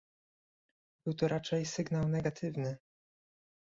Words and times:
Był 1.05 1.13
to 1.13 1.27
raczej 1.27 1.65
sygnał 1.65 2.07
negatywny 2.07 2.77